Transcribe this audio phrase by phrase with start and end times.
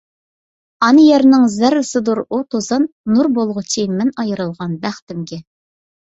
[0.85, 5.41] ئانا يەرنىڭ زەررىسىدۇر ئۇ توزان، نۇر بولغۇچى، مەن ئايرىلغان بەختىمگە!